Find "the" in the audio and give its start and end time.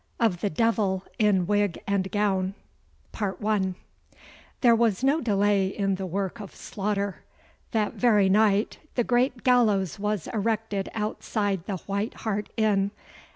0.41-0.49, 5.93-6.07, 8.95-9.03, 11.67-11.77